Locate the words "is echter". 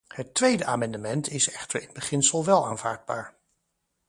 1.29-1.81